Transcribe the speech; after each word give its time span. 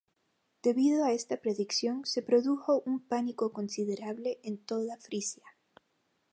Debido 0.63 1.03
a 1.03 1.11
esta 1.11 1.37
predicción, 1.41 2.05
se 2.07 2.23
produjo 2.23 2.81
un 2.87 3.01
pánico 3.01 3.53
considerable 3.53 4.39
en 4.41 4.57
toda 4.57 4.97
Frisia. 4.97 5.45